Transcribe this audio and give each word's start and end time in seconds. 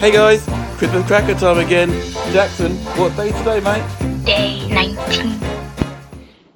Hey 0.00 0.12
guys, 0.12 0.42
Christmas 0.78 1.06
cracker 1.06 1.34
time 1.34 1.58
again. 1.58 1.90
Jackson, 2.32 2.74
what 2.96 3.14
day 3.18 3.32
today, 3.32 3.60
mate? 3.60 4.24
Day 4.24 4.66
19. 4.70 5.38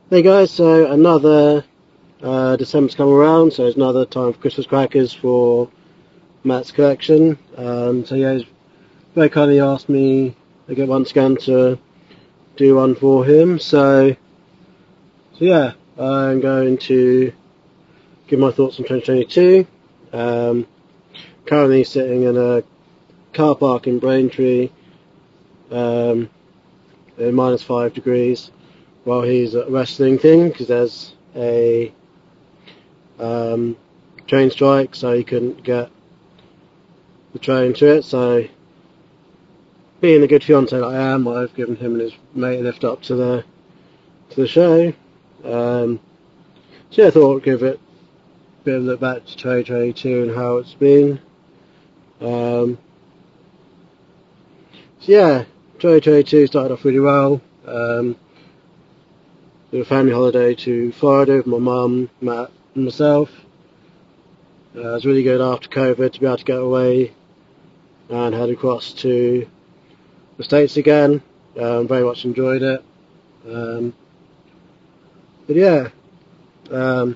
Hey 0.09 0.23
guys, 0.23 0.51
so 0.51 0.91
another 0.91 1.62
uh, 2.22 2.57
December's 2.57 2.95
come 2.95 3.11
around, 3.11 3.53
so 3.53 3.67
it's 3.67 3.77
another 3.77 4.07
time 4.07 4.33
for 4.33 4.38
Christmas 4.38 4.67
crackers 4.67 5.12
for 5.12 5.68
Matt's 6.43 6.72
collection. 6.72 7.39
Um, 7.59 8.07
so 8.07 8.14
yeah, 8.14 8.32
he's 8.32 8.46
very 9.14 9.29
kindly 9.29 9.61
asked 9.61 9.90
me 9.90 10.35
again 10.68 10.89
once 10.89 11.11
again 11.11 11.36
to 11.43 11.79
do 12.57 12.76
one 12.76 12.95
for 12.95 13.26
him. 13.26 13.58
So, 13.58 14.17
so 15.35 15.45
yeah, 15.45 15.72
I'm 15.99 16.40
going 16.40 16.79
to 16.79 17.31
give 18.26 18.39
my 18.39 18.53
thoughts 18.53 18.81
on 18.81 18.86
2022. 18.86 19.67
Um, 20.14 20.67
currently 21.45 21.85
sitting 21.85 22.22
in 22.22 22.39
a 22.39 22.63
car 23.34 23.54
park 23.54 23.86
in 23.86 23.98
Braintree, 23.98 24.70
um, 25.70 26.30
in 27.18 27.34
minus 27.34 27.62
five 27.62 27.94
degrees 27.94 28.50
while 29.04 29.22
he's 29.22 29.54
at 29.54 29.70
Wrestling 29.70 30.18
King 30.18 30.48
because 30.48 30.66
there's 30.66 31.14
a 31.36 31.93
um, 33.19 33.77
train 34.27 34.50
strike, 34.50 34.94
so 34.94 35.12
he 35.12 35.24
couldn't 35.24 35.62
get 35.62 35.91
the 37.33 37.38
train 37.38 37.74
to 37.74 37.97
it. 37.97 38.05
So, 38.05 38.47
being 40.00 40.20
the 40.20 40.27
good 40.27 40.42
fiance 40.42 40.77
that 40.77 40.84
I 40.84 40.96
am, 40.96 41.28
I've 41.28 41.55
given 41.55 41.77
him 41.77 41.92
and 41.92 42.00
his 42.00 42.12
mate 42.34 42.60
a 42.60 42.62
lift 42.62 42.84
up 42.84 43.02
to 43.02 43.14
the 43.14 43.44
to 44.30 44.41
the 44.41 44.48
show. 44.48 44.92
Um, 45.44 46.00
so 46.91 47.06
I 47.06 47.10
thought 47.10 47.36
I'd 47.36 47.44
give 47.44 47.62
it 47.62 47.78
a 48.60 48.64
bit 48.64 48.77
of 48.77 48.82
a 48.82 48.86
look 48.86 49.00
back 49.00 49.24
to 49.27 49.36
2022 49.36 50.22
and 50.22 50.34
how 50.34 50.56
it's 50.56 50.74
been. 50.74 51.20
Um, 52.20 52.78
so 55.05 55.12
yeah, 55.12 55.44
2022 55.80 56.47
started 56.47 56.72
off 56.72 56.84
really 56.84 56.98
well. 56.98 57.38
Um, 57.66 58.16
did 59.70 59.83
a 59.83 59.84
family 59.84 60.12
holiday 60.12 60.55
to 60.55 60.92
Florida 60.92 61.36
with 61.36 61.47
my 61.47 61.58
mum, 61.58 62.08
Matt, 62.22 62.50
and 62.74 62.84
myself. 62.84 63.30
Uh, 64.75 64.80
it 64.80 64.92
was 64.94 65.05
really 65.05 65.22
good 65.22 65.42
after 65.42 65.69
COVID 65.69 66.10
to 66.14 66.20
be 66.20 66.25
able 66.25 66.38
to 66.38 66.44
get 66.44 66.58
away 66.58 67.12
and 68.08 68.34
head 68.34 68.48
across 68.48 68.94
to 68.94 69.47
the 70.38 70.44
States 70.44 70.78
again. 70.78 71.22
Um, 71.60 71.86
very 71.86 72.05
much 72.05 72.25
enjoyed 72.25 72.62
it. 72.62 72.82
Um, 73.47 73.92
but 75.47 75.56
yeah, 75.56 75.88
um, 76.70 77.14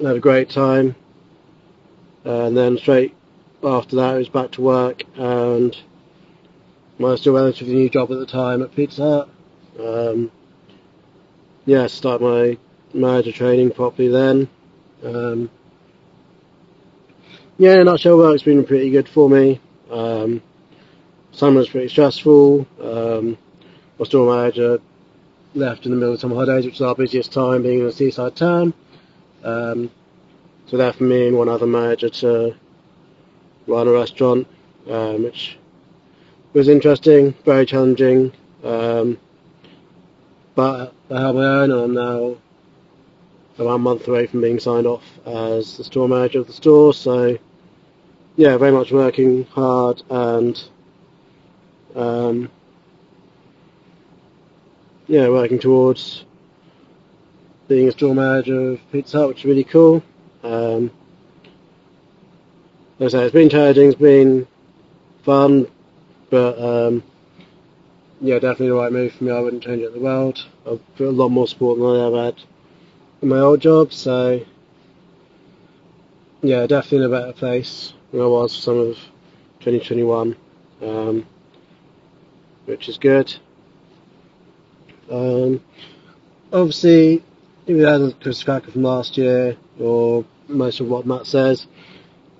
had 0.00 0.16
a 0.16 0.20
great 0.20 0.50
time. 0.50 0.96
and 2.24 2.56
then 2.56 2.76
straight 2.76 3.14
after 3.62 3.96
that, 3.96 4.14
it 4.14 4.18
was 4.18 4.28
back 4.28 4.52
to 4.52 4.62
work 4.62 5.02
and 5.16 5.76
my 6.98 7.14
still 7.16 7.34
relatively 7.34 7.74
new 7.74 7.88
job 7.88 8.10
at 8.10 8.18
the 8.18 8.26
time 8.26 8.62
at 8.62 8.74
Pizza 8.74 9.02
Hut. 9.02 9.28
Um, 9.78 10.30
yeah, 11.66 11.86
start 11.86 12.22
my 12.22 12.56
manager 12.94 13.32
training 13.32 13.70
properly 13.70 14.08
then. 14.08 14.48
Um, 15.04 15.50
yeah, 17.58 17.74
in 17.74 17.80
a 17.80 17.84
nutshell, 17.84 18.18
work's 18.18 18.42
been 18.42 18.64
pretty 18.64 18.90
good 18.90 19.08
for 19.08 19.28
me. 19.28 19.60
Um, 19.90 20.42
summer's 21.32 21.68
pretty 21.68 21.88
stressful. 21.88 22.66
Um, 22.80 23.38
my 23.98 24.04
store 24.04 24.34
manager 24.34 24.78
left 25.54 25.86
in 25.86 25.90
the 25.90 25.96
middle 25.96 26.14
of 26.14 26.20
summer 26.20 26.34
holidays, 26.34 26.64
which 26.64 26.76
is 26.76 26.82
our 26.82 26.94
busiest 26.94 27.32
time, 27.32 27.62
being 27.62 27.80
in 27.80 27.86
a 27.86 27.92
seaside 27.92 28.36
town. 28.36 28.74
Um, 29.42 29.90
so 30.66 30.76
left 30.76 31.00
me 31.00 31.28
and 31.28 31.36
one 31.36 31.48
other 31.48 31.66
manager 31.66 32.08
to 32.08 32.56
run 33.66 33.88
a 33.88 33.92
restaurant, 33.92 34.46
um, 34.88 35.24
which 35.24 35.58
was 36.52 36.68
interesting, 36.68 37.34
very 37.44 37.66
challenging. 37.66 38.32
Um, 38.64 39.18
but 40.54 40.94
I 41.10 41.20
have 41.20 41.34
my 41.34 41.44
own, 41.44 41.70
and 41.70 41.80
I'm 41.80 41.94
now 41.94 42.36
about 43.58 43.74
a 43.74 43.78
month 43.78 44.08
away 44.08 44.26
from 44.26 44.40
being 44.40 44.58
signed 44.58 44.86
off 44.86 45.04
as 45.24 45.76
the 45.76 45.84
store 45.84 46.08
manager 46.08 46.40
of 46.40 46.46
the 46.46 46.52
store. 46.52 46.94
So, 46.94 47.38
yeah, 48.36 48.56
very 48.56 48.72
much 48.72 48.92
working 48.92 49.44
hard 49.46 50.02
and 50.10 50.62
um, 51.94 52.50
yeah, 55.06 55.28
working 55.28 55.58
towards 55.58 56.24
being 57.68 57.88
a 57.88 57.92
store 57.92 58.14
manager 58.14 58.72
of 58.72 58.92
Pizza 58.92 59.18
Hut, 59.18 59.28
which 59.28 59.38
is 59.38 59.44
really 59.44 59.64
cool. 59.64 60.02
Um, 60.42 60.90
as 62.98 63.14
I 63.14 63.18
say, 63.18 63.24
it's 63.24 63.32
been 63.32 63.48
challenging, 63.50 63.88
it's 63.90 64.00
been 64.00 64.46
fun, 65.22 65.66
but 66.30 66.58
um, 66.58 67.02
yeah, 68.20 68.34
definitely 68.38 68.68
the 68.68 68.74
right 68.74 68.92
move 68.92 69.12
for 69.12 69.24
me. 69.24 69.32
I 69.32 69.40
wouldn't 69.40 69.62
change 69.62 69.82
it 69.82 69.92
the 69.92 70.00
world. 70.00 70.44
I've 70.66 70.80
got 70.96 71.06
a 71.06 71.10
lot 71.10 71.28
more 71.28 71.46
support 71.46 71.78
than 71.78 71.86
I 71.86 72.06
ever 72.06 72.24
had 72.24 72.42
in 73.22 73.28
my 73.28 73.38
old 73.38 73.60
job, 73.60 73.92
so 73.92 74.40
yeah, 76.42 76.66
definitely 76.66 76.98
in 76.98 77.04
a 77.04 77.08
better 77.08 77.32
place 77.32 77.92
than 78.12 78.20
I 78.20 78.26
was 78.26 78.54
for 78.54 78.62
some 78.62 78.78
of 78.78 78.94
2021, 79.60 80.36
um, 80.82 81.26
which 82.64 82.88
is 82.88 82.98
good. 82.98 83.34
Um, 85.10 85.60
obviously, 86.52 87.22
if 87.66 87.76
you 87.76 87.84
had 87.84 88.20
Chris 88.20 88.42
Cracker 88.42 88.70
from 88.70 88.82
last 88.82 89.18
year, 89.18 89.56
or 89.78 90.24
most 90.48 90.80
of 90.80 90.88
what 90.88 91.06
Matt 91.06 91.26
says, 91.26 91.66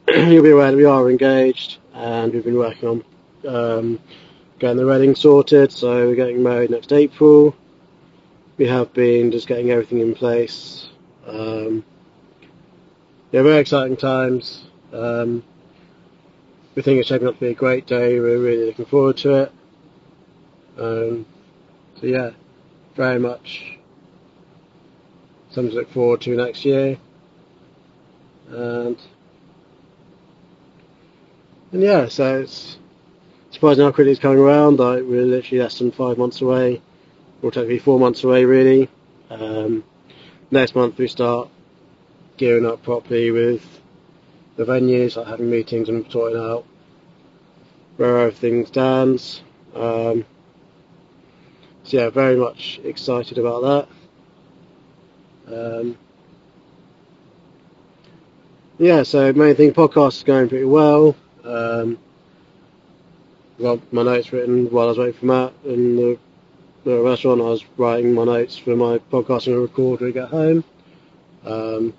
you'll 0.15 0.45
be 0.45 0.51
aware 0.51 0.71
that 0.71 0.77
we 0.77 0.85
are 0.85 1.11
engaged 1.11 1.79
and 1.93 2.33
we've 2.33 2.45
been 2.45 2.57
working 2.57 2.89
on 2.89 3.05
um, 3.49 4.01
getting 4.61 4.77
the 4.77 4.87
wedding 4.87 5.17
sorted. 5.17 5.73
So 5.73 6.07
we're 6.07 6.15
getting 6.15 6.45
married 6.45 6.71
next 6.71 6.93
April. 6.93 7.57
We 8.57 8.69
have 8.69 8.93
been 8.93 9.33
just 9.33 9.49
getting 9.49 9.73
everything 9.73 9.99
in 9.99 10.15
place. 10.15 10.91
Um, 11.27 11.85
yeah, 13.33 13.43
very 13.43 13.59
exciting 13.59 13.97
times. 13.97 14.67
Um, 14.93 15.43
we 16.77 16.83
think 16.83 17.01
it's 17.01 17.09
shaping 17.09 17.27
up 17.27 17.35
to 17.35 17.41
be 17.41 17.49
a 17.49 17.55
great 17.55 17.87
day. 17.87 18.21
We're 18.21 18.39
really 18.39 18.67
looking 18.67 18.85
forward 18.85 19.17
to 19.19 19.35
it. 19.35 19.53
Um, 20.79 21.27
so 22.01 22.07
yeah, 22.07 22.31
very 22.95 23.19
much 23.19 23.77
something 25.51 25.73
to 25.73 25.79
look 25.79 25.93
forward 25.93 26.21
to 26.21 26.37
next 26.37 26.65
year. 26.65 26.97
And 28.51 28.97
and 31.77 31.85
yeah, 31.85 32.09
so 32.09 32.41
it's 32.41 32.79
surprising 33.51 33.85
how 33.85 33.93
quickly 33.93 34.11
it's 34.11 34.19
coming 34.19 34.39
around. 34.39 34.79
We're 34.79 35.03
literally 35.03 35.63
less 35.63 35.79
than 35.79 35.93
five 35.93 36.17
months 36.17 36.41
away, 36.41 36.81
or 37.43 37.51
technically 37.51 37.81
four 37.81 38.01
months 38.01 38.25
away, 38.25 38.47
really. 38.47 38.89
Um, 39.29 39.85
next 40.51 40.75
month 40.75 40.97
we 40.97 41.07
start 41.07 41.51
gearing 42.39 42.65
up 42.65 42.83
properly 42.83 43.31
with 43.31 43.63
the 44.57 44.65
venues, 44.65 45.17
like 45.17 45.27
having 45.27 45.51
meetings 45.51 45.91
and 45.91 46.11
sorting 46.11 46.39
out 46.39 46.65
where 47.99 48.21
everything 48.21 48.65
stands. 48.65 49.43
Um, 49.75 50.25
so 51.85 51.99
yeah, 51.99 52.09
very 52.09 52.37
much 52.37 52.81
excited 52.85 53.37
about 53.37 53.87
that. 55.47 55.79
Um, 55.79 55.99
yeah, 58.79 59.03
so 59.03 59.31
main 59.35 59.55
thing, 59.57 59.75
podcast 59.75 60.17
is 60.17 60.23
going 60.23 60.49
pretty 60.49 60.65
well. 60.65 61.15
Um, 61.47 61.99
got 63.61 63.93
my 63.93 64.03
notes 64.03 64.33
written 64.33 64.71
while 64.71 64.87
I 64.87 64.89
was 64.89 64.99
waiting 64.99 65.15
for 65.15 65.27
Matt 65.27 65.53
in 65.65 65.97
the, 65.97 66.19
the 66.85 67.01
restaurant. 67.01 67.41
I 67.41 67.45
was 67.45 67.65
writing 67.77 68.13
my 68.13 68.25
notes 68.25 68.57
for 68.57 68.77
my 68.77 68.99
podcasting 68.99 69.55
and 69.55 69.63
record 69.63 70.01
when 70.01 70.11
I 70.11 70.13
get 70.13 70.29
home. 70.29 70.65
Um, 71.45 71.95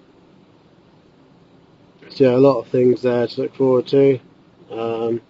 so 2.09 2.23
yeah, 2.23 2.35
a 2.35 2.38
lot 2.38 2.59
of 2.59 2.67
things 2.67 3.02
there 3.02 3.28
to 3.28 3.41
look 3.41 3.55
forward 3.55 3.88
to. 3.88 4.20
Um, 4.72 5.22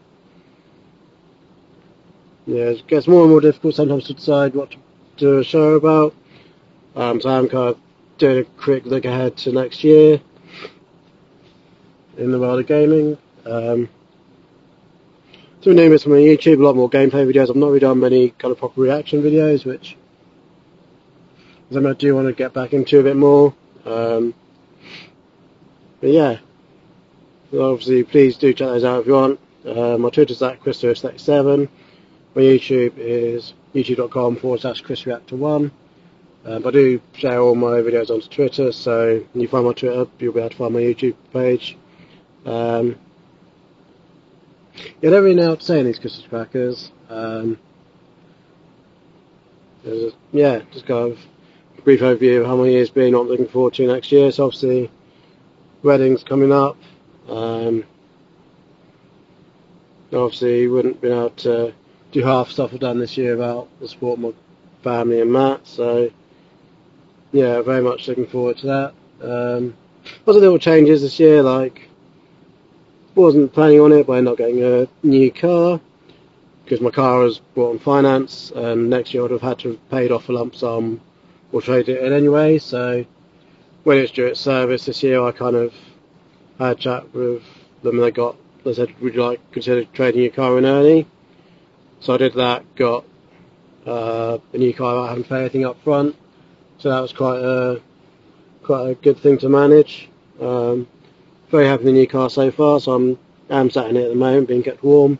yeah, 2.46 2.66
it 2.66 2.88
gets 2.88 3.08
more 3.08 3.22
and 3.22 3.32
more 3.32 3.42
difficult 3.42 3.76
sometimes 3.76 4.06
to 4.06 4.14
decide 4.14 4.56
what 4.56 4.72
to 4.72 4.78
do 5.18 5.40
a 5.40 5.44
show 5.44 5.76
about. 5.76 6.16
Um, 6.96 7.22
so 7.22 7.30
I'm 7.30 7.48
kind 7.50 7.70
of 7.70 7.78
doing 8.18 8.40
a 8.40 8.44
quick 8.44 8.86
look 8.86 9.06
ahead 9.06 9.38
to 9.38 9.52
next 9.52 9.84
year 9.84 10.20
in 12.18 12.32
the 12.32 12.40
world 12.40 12.60
of 12.60 12.68
gaming. 12.68 13.18
Um, 13.46 13.90
so 15.62 15.72
we're 15.72 15.76
doing 15.76 15.92
on 15.92 16.12
my 16.12 16.18
YouTube, 16.18 16.60
a 16.60 16.64
lot 16.64 16.76
more 16.76 16.90
gameplay 16.90 17.26
videos. 17.32 17.50
I've 17.50 17.56
not 17.56 17.68
really 17.68 17.80
done 17.80 18.00
many 18.00 18.30
kind 18.30 18.52
of 18.52 18.60
proper 18.60 18.80
reaction 18.80 19.24
videos, 19.24 19.66
which 19.66 19.98
I 21.76 21.94
do 21.94 22.16
want 22.16 22.28
to 22.28 22.34
get 22.34 22.54
back 22.54 22.74
into 22.74 23.00
a 23.00 23.04
bit 23.04 23.16
more. 23.16 23.56
Um, 23.84 24.36
but 26.00 26.12
yeah, 26.12 26.38
so 27.50 27.72
obviously 27.72 28.04
please 28.04 28.38
do 28.38 28.54
check 28.54 28.68
those 28.68 28.84
out 28.84 29.02
if 29.02 29.08
you 29.08 29.14
want. 29.14 29.40
Uh, 29.66 29.98
my 29.98 30.10
Twitter's 30.12 30.44
at 30.44 30.62
Chris37. 30.62 31.68
My 32.36 32.42
YouTube 32.42 32.94
is 32.98 33.54
youtube.com 33.74 34.36
forward 34.36 34.62
slash 34.62 34.84
ChrisReactor1. 34.84 35.72
Um, 36.46 36.68
I 36.68 36.72
do 36.72 37.02
share 37.14 37.42
all 37.42 37.56
my 37.56 37.82
videos 37.82 38.12
onto 38.12 38.28
Twitter, 38.28 38.72
so 38.72 39.26
when 39.34 39.42
you 39.42 39.48
find 39.48 39.66
my 39.66 39.74
Twitter, 39.74 40.06
you'll 40.20 40.34
be 40.34 40.40
able 40.40 40.50
to 40.50 40.56
find 40.56 40.74
my 40.74 40.82
YouTube 40.82 41.16
page. 41.34 41.78
Um, 42.46 42.98
yeah, 45.02 45.10
to 45.12 45.58
say 45.60 45.80
in 45.80 45.86
these 45.86 46.00
Christmas 46.00 46.28
crackers. 46.28 46.92
Um, 47.10 47.58
a- 49.86 50.12
yeah, 50.32 50.62
just 50.72 50.86
kind 50.86 51.12
of 51.12 51.20
a 51.78 51.82
brief 51.82 52.02
overview 52.02 52.42
of 52.42 52.48
how 52.48 52.56
my 52.56 52.68
year's 52.68 52.90
been, 52.90 53.14
what 53.14 53.22
I'm 53.22 53.28
looking 53.28 53.48
forward 53.48 53.74
to 53.76 53.88
next 53.88 54.12
year. 54.12 54.32
So 54.32 54.46
obviously, 54.46 54.92
weddings 55.84 56.24
coming 56.24 56.52
up. 56.52 56.78
Um, 57.30 57.84
obviously, 60.14 60.68
wouldn't 60.68 61.02
been 61.02 61.12
able 61.12 61.30
to 61.32 61.74
do 62.12 62.24
half 62.24 62.50
stuff 62.50 62.74
I've 62.74 62.80
done 62.80 63.00
this 63.00 63.18
year 63.18 63.34
about 63.34 63.68
the 63.80 63.88
support 63.88 64.20
of 64.20 64.24
my 64.24 64.34
family 64.84 65.22
and 65.22 65.32
Matt. 65.32 65.68
So 65.68 66.10
yeah, 67.32 67.62
very 67.62 67.82
much 67.82 68.08
looking 68.08 68.28
forward 68.28 68.58
to 68.60 68.68
that. 68.68 68.94
Um, 69.22 69.76
lots 70.26 70.38
of 70.38 70.44
little 70.44 70.60
changes 70.60 71.02
this 71.02 71.20
year, 71.20 71.42
like 71.44 71.90
wasn't 73.18 73.52
planning 73.52 73.82
on 73.82 73.92
it, 73.92 74.08
ended 74.08 74.28
up 74.28 74.38
getting 74.38 74.64
a 74.64 74.88
new 75.04 75.32
car 75.32 75.82
because 76.64 76.82
my 76.82 76.92
car 76.92 77.20
was 77.20 77.40
bought 77.56 77.72
on 77.72 77.80
finance, 77.80 78.52
and 78.56 78.90
next 78.90 79.14
year 79.14 79.22
I 79.22 79.24
would 79.24 79.32
have 79.32 79.42
had 79.42 79.60
to 79.60 79.70
have 79.70 79.90
paid 79.90 80.12
off 80.12 80.30
a 80.30 80.34
lump 80.34 80.56
sum 80.56 81.02
or 81.52 81.62
trade 81.62 81.90
it 81.90 82.04
in 82.04 82.14
anyway. 82.14 82.58
So 82.60 83.06
when 83.84 83.98
it's 83.98 84.12
due 84.12 84.28
its 84.28 84.40
service 84.40 84.86
this 84.86 85.02
year, 85.02 85.24
I 85.24 85.32
kind 85.32 85.56
of 85.56 85.74
had 86.60 86.78
a 86.78 86.80
chat 86.80 87.14
with 87.14 87.42
them, 87.84 87.96
and 87.96 88.04
they 88.04 88.12
got 88.12 88.36
they 88.64 88.74
said, 88.74 88.94
"Would 89.02 89.16
you 89.16 89.24
like 89.24 89.52
consider 89.52 89.86
trading 89.86 90.22
your 90.22 90.32
car 90.32 90.58
in 90.58 90.66
early?" 90.66 91.08
So 92.02 92.14
I 92.14 92.18
did 92.18 92.34
that, 92.36 92.76
got 92.76 93.06
uh, 93.88 94.38
a 94.54 94.58
new 94.58 94.74
car 94.74 94.94
without 94.94 95.10
having 95.10 95.24
to 95.24 95.30
pay 95.30 95.40
anything 95.40 95.66
up 95.66 95.82
front. 95.84 96.16
So 96.78 96.90
that 96.90 97.00
was 97.00 97.14
quite 97.14 97.40
a 97.40 97.82
quite 98.62 98.90
a 98.90 98.96
good 98.96 99.18
thing 99.18 99.38
to 99.40 99.50
manage. 99.50 100.10
Um, 100.40 100.88
very 101.50 101.66
happy 101.66 101.84
with 101.84 101.94
the 101.94 102.00
new 102.00 102.08
car 102.08 102.30
so 102.30 102.52
far, 102.52 102.80
so 102.80 102.94
I'm 102.94 103.20
am 103.50 103.70
sat 103.70 103.90
in 103.90 103.98
it 103.98 104.04
at 104.04 104.10
the 104.10 104.16
moment, 104.16 104.48
being 104.48 104.64
kept 104.64 104.84
warm. 104.84 105.20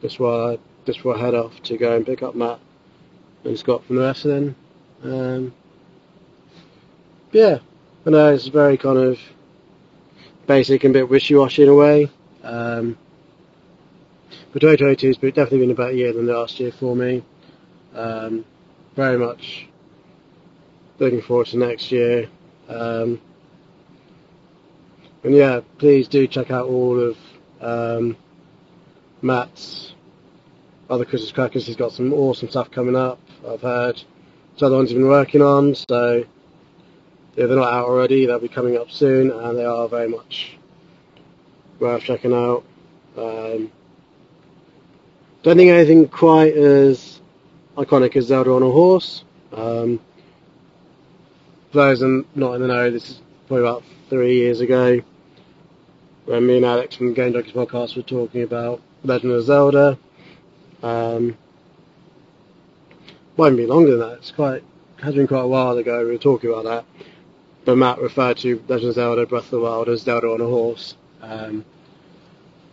Just 0.00 0.20
while 0.20 0.52
I 0.52 0.58
before 0.84 1.16
I 1.16 1.20
head 1.20 1.34
off 1.34 1.62
to 1.62 1.76
go 1.76 1.96
and 1.96 2.04
pick 2.04 2.22
up 2.22 2.34
Matt 2.34 2.58
and 3.44 3.58
Scott 3.58 3.84
from 3.84 3.96
the 3.96 4.02
rest 4.02 4.24
of 4.24 4.32
them. 4.32 4.56
Um, 5.04 5.54
yeah, 7.30 7.58
I 8.04 8.10
know 8.10 8.34
it's 8.34 8.48
very 8.48 8.76
kind 8.76 8.98
of 8.98 9.18
basic 10.46 10.84
and 10.84 10.94
a 10.94 10.98
bit 10.98 11.08
wishy-washy 11.08 11.62
in 11.62 11.68
a 11.68 11.74
way. 11.74 12.10
Um, 12.42 12.98
but 14.52 14.60
2022 14.60 15.06
has 15.06 15.16
definitely 15.16 15.60
been 15.60 15.70
a 15.70 15.74
better 15.74 15.92
year 15.92 16.12
than 16.12 16.26
last 16.26 16.60
year 16.60 16.72
for 16.72 16.94
me. 16.94 17.22
Um, 17.94 18.44
very 18.96 19.18
much 19.18 19.68
looking 20.98 21.22
forward 21.22 21.46
to 21.48 21.58
next 21.58 21.90
year. 21.90 22.28
Um, 22.68 23.20
and 25.24 25.34
yeah, 25.34 25.60
please 25.78 26.08
do 26.08 26.26
check 26.26 26.50
out 26.50 26.66
all 26.66 26.98
of 26.98 27.16
um, 27.60 28.16
Matt's 29.20 29.94
other 30.90 31.04
Christmas 31.04 31.32
crackers. 31.32 31.66
He's 31.66 31.76
got 31.76 31.92
some 31.92 32.12
awesome 32.12 32.48
stuff 32.48 32.70
coming 32.70 32.96
up. 32.96 33.20
I've 33.48 33.62
heard 33.62 34.02
some 34.56 34.66
other 34.66 34.76
ones 34.76 34.90
he's 34.90 34.98
been 34.98 35.08
working 35.08 35.40
on. 35.40 35.74
So 35.74 36.24
if 37.36 37.48
they're 37.48 37.56
not 37.56 37.72
out 37.72 37.86
already, 37.86 38.26
they'll 38.26 38.40
be 38.40 38.48
coming 38.48 38.76
up 38.76 38.90
soon, 38.90 39.30
and 39.30 39.56
they 39.56 39.64
are 39.64 39.88
very 39.88 40.08
much 40.08 40.58
worth 41.78 42.02
checking 42.02 42.32
out. 42.32 42.64
Um, 43.16 43.70
don't 45.42 45.56
think 45.56 45.70
anything 45.70 46.08
quite 46.08 46.54
as 46.54 47.20
iconic 47.76 48.16
as 48.16 48.26
Zelda 48.26 48.52
on 48.52 48.62
a 48.62 48.70
horse. 48.70 49.24
Um, 49.52 50.00
for 51.70 51.78
those 51.78 52.02
not 52.34 52.54
in 52.54 52.62
the 52.62 52.68
know, 52.68 52.90
this 52.90 53.08
is 53.10 53.20
probably 53.46 53.64
about 53.64 53.82
three 54.08 54.36
years 54.36 54.60
ago 54.60 55.00
when 56.24 56.46
me 56.46 56.56
and 56.56 56.64
Alex 56.64 56.96
from 56.96 57.08
the 57.08 57.14
Game 57.14 57.32
Junkies 57.32 57.52
podcast 57.52 57.96
were 57.96 58.02
talking 58.02 58.42
about 58.42 58.80
Legend 59.04 59.32
of 59.32 59.44
Zelda. 59.44 59.98
Um, 60.82 61.36
even 63.38 63.56
be 63.56 63.66
longer 63.66 63.96
than 63.96 64.00
that. 64.00 64.18
It's 64.18 64.30
quite 64.30 64.62
has 65.02 65.14
been 65.14 65.26
quite 65.26 65.40
a 65.40 65.48
while 65.48 65.76
ago 65.76 66.04
we 66.04 66.12
were 66.12 66.18
talking 66.18 66.50
about 66.50 66.64
that. 66.64 66.84
But 67.64 67.76
Matt 67.76 68.00
referred 68.00 68.36
to 68.38 68.62
Legend 68.68 68.90
of 68.90 68.94
Zelda 68.94 69.26
Breath 69.26 69.44
of 69.44 69.50
the 69.50 69.60
Wild 69.60 69.88
as 69.88 70.02
Zelda 70.02 70.28
on 70.28 70.40
a 70.40 70.46
horse, 70.46 70.96
um, 71.20 71.64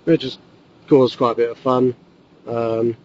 which 0.03 0.23
has 0.23 0.37
caused 0.87 1.17
quite 1.17 1.31
a 1.31 1.35
bit 1.35 1.49
of 1.49 1.57
fun. 1.57 1.95
Um, 2.47 2.95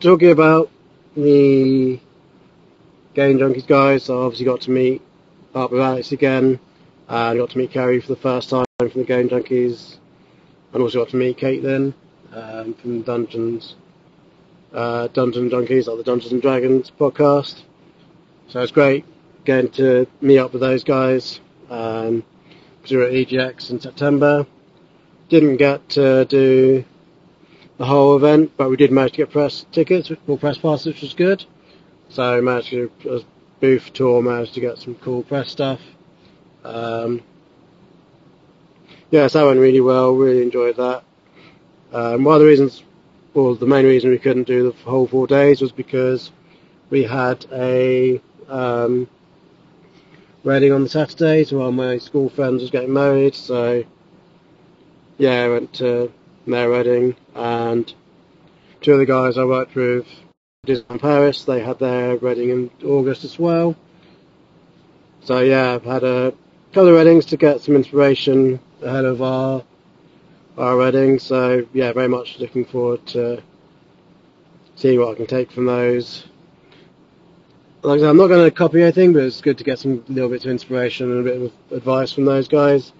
talking 0.00 0.30
about 0.30 0.70
the 1.16 1.98
Game 3.14 3.38
Junkies 3.38 3.66
guys, 3.66 4.08
I 4.08 4.14
obviously 4.14 4.46
got 4.46 4.62
to 4.62 4.70
meet 4.70 5.02
up 5.54 5.70
with 5.70 5.80
Alex 5.80 6.12
again, 6.12 6.58
and 7.08 7.38
got 7.38 7.50
to 7.50 7.58
meet 7.58 7.70
Kerry 7.70 8.00
for 8.00 8.08
the 8.08 8.16
first 8.16 8.50
time 8.50 8.64
from 8.80 8.90
the 9.02 9.04
Game 9.04 9.28
Junkies, 9.28 9.98
and 10.72 10.82
also 10.82 10.98
got 11.04 11.10
to 11.10 11.16
meet 11.16 11.38
Caitlin 11.38 11.94
um, 12.32 12.74
from 12.74 13.02
Dungeons, 13.02 13.76
uh, 14.72 15.06
Dungeon 15.06 15.48
Junkies, 15.48 15.86
like 15.86 15.96
the 15.96 16.02
Dungeons 16.02 16.32
and 16.32 16.42
Dragons 16.42 16.90
podcast. 16.90 17.62
So 18.48 18.60
it's 18.62 18.72
great 18.72 19.04
getting 19.44 19.70
to 19.74 20.08
meet 20.20 20.40
up 20.40 20.52
with 20.52 20.60
those 20.60 20.82
guys. 20.82 21.38
Um, 21.70 22.24
we 22.90 22.96
were 22.96 23.04
at 23.04 23.12
EGX 23.12 23.70
in 23.70 23.80
September. 23.80 24.44
Didn't 25.28 25.58
get 25.58 25.88
to 25.90 26.24
do 26.24 26.84
the 27.78 27.84
whole 27.84 28.16
event, 28.16 28.54
but 28.56 28.70
we 28.70 28.76
did 28.76 28.90
manage 28.90 29.12
to 29.12 29.18
get 29.18 29.30
press 29.30 29.66
tickets 29.70 30.10
or 30.26 30.36
press 30.36 30.58
passes, 30.58 30.86
which 30.86 31.02
was 31.02 31.14
good. 31.14 31.44
So 32.08 32.42
managed 32.42 32.70
to 32.70 32.90
a 33.08 33.20
booth 33.60 33.92
tour, 33.92 34.20
managed 34.20 34.54
to 34.54 34.60
get 34.60 34.78
some 34.78 34.96
cool 34.96 35.22
press 35.22 35.48
stuff. 35.48 35.80
Um, 36.64 37.22
yeah, 39.14 39.28
so 39.28 39.38
that 39.38 39.46
went 39.46 39.60
really 39.60 39.80
well. 39.80 40.12
Really 40.16 40.42
enjoyed 40.42 40.76
that. 40.76 41.04
Um, 41.92 42.24
one 42.24 42.34
of 42.34 42.40
the 42.40 42.48
reasons, 42.48 42.82
well, 43.32 43.54
the 43.54 43.64
main 43.64 43.84
reason 43.84 44.10
we 44.10 44.18
couldn't 44.18 44.48
do 44.48 44.72
the 44.72 44.90
whole 44.90 45.06
four 45.06 45.28
days 45.28 45.60
was 45.60 45.70
because 45.70 46.32
we 46.90 47.04
had 47.04 47.46
a 47.52 48.20
um, 48.48 49.08
wedding 50.42 50.72
on 50.72 50.82
the 50.82 50.88
Saturday, 50.88 51.44
so 51.44 51.58
one 51.58 51.68
of 51.68 51.74
my 51.74 51.98
school 51.98 52.28
friends 52.28 52.60
was 52.60 52.72
getting 52.72 52.92
married. 52.92 53.36
So 53.36 53.84
yeah, 55.16 55.44
I 55.44 55.48
went 55.48 55.72
to 55.74 56.12
their 56.48 56.68
wedding, 56.68 57.14
and 57.36 57.94
two 58.80 58.94
of 58.94 58.98
the 58.98 59.06
guys 59.06 59.38
I 59.38 59.44
worked 59.44 59.76
with 59.76 60.06
Disneyland 60.66 61.00
Paris, 61.00 61.44
they 61.44 61.60
had 61.60 61.78
their 61.78 62.16
wedding 62.16 62.50
in 62.50 62.68
August 62.84 63.22
as 63.22 63.38
well. 63.38 63.76
So 65.20 65.38
yeah, 65.38 65.74
I've 65.74 65.84
had 65.84 66.02
a 66.02 66.34
couple 66.72 66.88
of 66.88 66.94
weddings 66.94 67.26
to 67.26 67.36
get 67.36 67.60
some 67.60 67.76
inspiration 67.76 68.58
ahead 68.84 69.04
of 69.04 69.22
our 69.22 69.64
our 70.56 70.76
wedding. 70.76 71.18
So 71.18 71.66
yeah, 71.72 71.92
very 71.92 72.08
much 72.08 72.38
looking 72.38 72.64
forward 72.64 73.04
to 73.08 73.42
seeing 74.76 75.00
what 75.00 75.12
I 75.12 75.14
can 75.14 75.26
take 75.26 75.50
from 75.50 75.66
those. 75.66 76.24
Like 77.82 77.98
I 77.98 78.00
said, 78.00 78.08
I'm 78.10 78.16
not 78.16 78.28
going 78.28 78.44
to 78.44 78.50
copy 78.50 78.82
anything, 78.82 79.12
but 79.12 79.24
it's 79.24 79.40
good 79.40 79.58
to 79.58 79.64
get 79.64 79.78
some 79.78 80.04
little 80.08 80.30
bits 80.30 80.44
of 80.44 80.50
inspiration 80.50 81.10
and 81.10 81.20
a 81.20 81.22
bit 81.22 81.42
of 81.42 81.72
advice 81.72 82.12
from 82.12 82.24
those 82.24 82.48
guys 82.48 82.92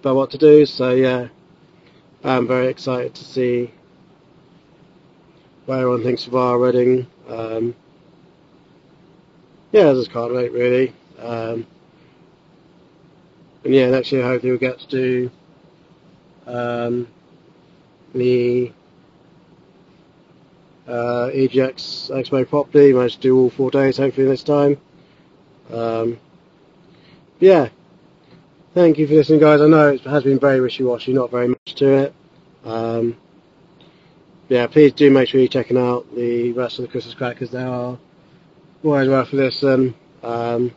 about 0.00 0.16
what 0.16 0.30
to 0.32 0.38
do. 0.38 0.66
So 0.66 0.90
yeah, 0.90 1.28
I'm 2.24 2.46
very 2.48 2.68
excited 2.68 3.14
to 3.14 3.24
see 3.24 3.70
what 5.66 5.78
everyone 5.78 6.02
thinks 6.02 6.26
of 6.26 6.34
our 6.34 6.58
wedding. 6.58 7.06
Um, 7.28 7.74
yeah, 9.72 9.90
I 9.90 9.94
just 9.94 10.10
can't 10.10 10.34
wait 10.34 10.52
really. 10.52 10.92
Um, 11.18 11.66
and 13.64 13.74
yeah, 13.74 13.90
next 13.90 14.12
year 14.12 14.22
hopefully 14.22 14.52
we'll 14.52 14.60
get 14.60 14.78
to 14.80 14.88
do 14.88 15.30
um, 16.46 17.08
the 18.14 18.72
uh, 20.86 21.30
EGX 21.32 22.10
Expo 22.10 22.48
properly. 22.48 22.92
Managed 22.92 23.16
to 23.16 23.20
do 23.22 23.38
all 23.38 23.50
four 23.50 23.70
days 23.70 23.96
hopefully 23.96 24.26
this 24.26 24.42
time. 24.42 24.78
Um, 25.72 26.18
yeah, 27.40 27.68
thank 28.74 28.98
you 28.98 29.06
for 29.06 29.14
listening, 29.14 29.40
guys. 29.40 29.60
I 29.60 29.66
know 29.66 29.88
it 29.88 30.02
has 30.02 30.24
been 30.24 30.38
very 30.38 30.60
wishy-washy, 30.60 31.12
not 31.12 31.30
very 31.30 31.48
much 31.48 31.74
to 31.76 31.88
it. 31.94 32.14
Um, 32.64 33.16
yeah, 34.48 34.66
please 34.66 34.92
do 34.92 35.10
make 35.10 35.28
sure 35.28 35.40
you're 35.40 35.48
checking 35.48 35.78
out 35.78 36.06
the 36.14 36.52
rest 36.52 36.78
of 36.78 36.84
the 36.84 36.90
Christmas 36.90 37.14
crackers. 37.14 37.50
They 37.50 37.62
are 37.62 37.98
always 38.82 39.08
worth 39.08 39.32
a 39.32 39.36
listen. 39.36 39.94
Um, 40.22 40.74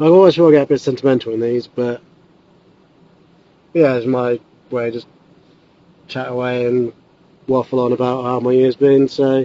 I 0.00 0.04
always 0.04 0.36
feel 0.36 0.46
I 0.48 0.52
get 0.52 0.62
a 0.62 0.66
bit 0.66 0.80
sentimental 0.80 1.34
in 1.34 1.40
these, 1.40 1.66
but 1.66 2.00
yeah, 3.74 3.94
it's 3.94 4.06
my 4.06 4.38
way 4.70 4.92
just 4.92 5.08
chat 6.06 6.28
away 6.28 6.66
and 6.66 6.92
waffle 7.48 7.80
on 7.80 7.92
about 7.92 8.22
how 8.22 8.38
my 8.38 8.52
year's 8.52 8.76
been. 8.76 9.08
So 9.08 9.44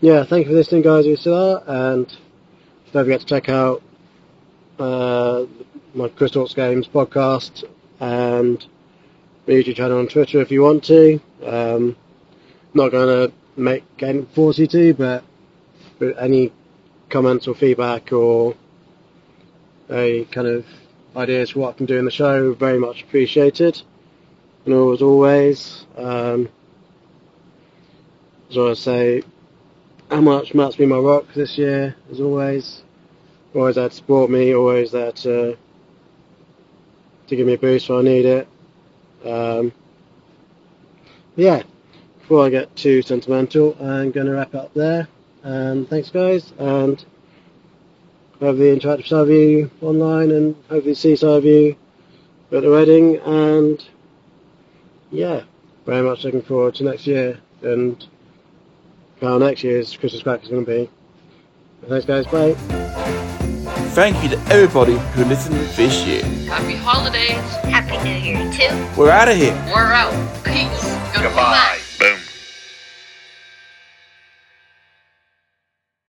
yeah, 0.00 0.24
thank 0.24 0.46
you 0.46 0.52
for 0.52 0.56
listening, 0.56 0.82
guys. 0.82 1.04
You 1.04 1.16
still 1.16 1.34
are, 1.34 1.62
and 1.66 2.06
don't 2.92 3.04
forget 3.04 3.20
to 3.20 3.26
check 3.26 3.50
out 3.50 3.82
uh, 4.78 5.44
my 5.94 6.08
Chris 6.08 6.30
Talks 6.30 6.54
Games 6.54 6.88
podcast 6.88 7.64
and 8.00 8.64
my 9.46 9.54
YouTube 9.54 9.76
channel 9.76 9.98
on 9.98 10.08
Twitter 10.08 10.40
if 10.40 10.50
you 10.50 10.62
want 10.62 10.84
to. 10.84 11.20
Um, 11.44 11.96
not 12.72 12.92
going 12.92 13.28
to 13.28 13.34
make 13.56 13.84
to, 13.98 14.94
but, 14.94 15.22
but 15.98 16.22
any 16.22 16.50
comments 17.10 17.46
or 17.46 17.54
feedback 17.54 18.12
or 18.12 18.54
a 19.90 20.24
kind 20.26 20.46
of 20.46 20.66
ideas 21.16 21.50
for 21.50 21.60
what 21.60 21.74
I 21.74 21.78
can 21.78 21.86
do 21.86 21.98
in 21.98 22.04
the 22.04 22.10
show, 22.10 22.54
very 22.54 22.78
much 22.78 23.02
appreciated. 23.02 23.80
and 24.64 24.74
as 24.94 25.02
always. 25.02 25.86
Um, 25.96 26.48
want 28.52 28.76
to 28.76 28.82
say 28.82 29.22
how 30.10 30.20
much 30.20 30.54
Matt's 30.54 30.76
been 30.76 30.88
my 30.88 30.98
rock 30.98 31.26
this 31.34 31.56
year, 31.56 31.94
as 32.10 32.20
always. 32.20 32.82
Always 33.54 33.76
there 33.76 33.88
to 33.88 33.94
support 33.94 34.30
me, 34.30 34.54
always 34.54 34.92
there 34.92 35.12
to 35.12 35.56
to 37.28 37.36
give 37.36 37.46
me 37.46 37.54
a 37.54 37.58
boost 37.58 37.88
when 37.88 37.98
I 37.98 38.02
need 38.02 38.26
it. 38.26 38.48
Um, 39.24 39.72
yeah, 41.36 41.62
before 42.20 42.44
I 42.44 42.48
get 42.50 42.74
too 42.74 43.02
sentimental, 43.02 43.76
I'm 43.80 44.10
going 44.10 44.26
to 44.26 44.32
wrap 44.32 44.54
up 44.54 44.74
there. 44.74 45.08
And 45.42 45.88
thanks, 45.88 46.10
guys, 46.10 46.52
and 46.58 47.04
hopefully 48.40 48.70
interact 48.70 48.98
with 48.98 49.06
some 49.06 49.20
of 49.20 49.28
you 49.28 49.70
online, 49.80 50.30
and 50.30 50.56
hopefully 50.68 50.94
see 50.94 51.14
some 51.16 51.30
of 51.30 51.44
you 51.44 51.76
at 52.52 52.62
the 52.62 52.70
wedding. 52.70 53.16
And 53.18 53.84
yeah, 55.10 55.42
very 55.86 56.02
much 56.02 56.24
looking 56.24 56.42
forward 56.42 56.74
to 56.76 56.84
next 56.84 57.06
year 57.06 57.38
and 57.62 58.04
how 59.20 59.38
next 59.38 59.62
year's 59.62 59.96
Christmas 59.96 60.22
crack 60.22 60.42
is 60.42 60.48
going 60.48 60.64
to 60.64 60.70
be. 60.70 60.90
Thanks, 61.88 62.06
guys. 62.06 62.26
Bye. 62.26 62.54
Thank 63.92 64.22
you 64.22 64.28
to 64.30 64.38
everybody 64.52 64.96
who 65.14 65.24
listened 65.24 65.56
this 65.56 66.06
year. 66.06 66.22
Happy 66.48 66.74
holidays. 66.74 67.36
Happy 67.64 68.02
New 68.04 68.14
Year 68.14 68.52
too. 68.52 69.00
We're 69.00 69.10
out 69.10 69.28
of 69.28 69.36
here. 69.36 69.54
We're 69.74 69.92
out. 69.92 70.12
Peace. 70.44 70.96
Goodbye. 71.14 71.79